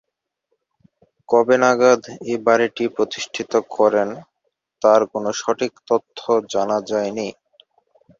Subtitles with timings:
[1.29, 2.01] কবে নাগাদ
[2.25, 4.09] এই বাড়িটি প্রতিষ্ঠিত করেন
[4.81, 6.19] তার কোনো সঠিক তথ্য
[6.53, 7.27] জানা যায়নি।